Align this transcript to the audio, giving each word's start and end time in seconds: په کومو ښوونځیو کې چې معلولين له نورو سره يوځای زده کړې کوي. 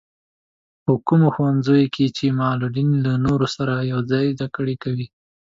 په 0.83 0.93
کومو 1.07 1.27
ښوونځیو 1.35 1.91
کې 1.95 2.05
چې 2.17 2.25
معلولين 2.41 2.89
له 3.05 3.11
نورو 3.25 3.47
سره 3.55 3.73
يوځای 3.91 4.27
زده 4.37 4.47
کړې 4.55 4.75
کوي. 4.83 5.07